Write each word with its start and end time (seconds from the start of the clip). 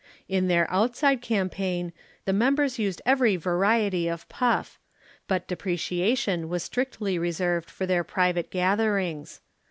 In 0.27 0.47
their 0.47 0.65
outside 0.71 1.21
campaign, 1.21 1.93
the 2.25 2.33
members 2.33 2.79
used 2.79 3.03
every 3.05 3.35
variety 3.35 4.07
of 4.07 4.27
puff, 4.29 4.79
but 5.27 5.47
depreciation 5.47 6.49
was 6.49 6.63
strictly 6.63 7.19
reserved 7.19 7.69
for 7.69 7.85
their 7.85 8.03
private 8.03 8.49
gatherings. 8.49 9.41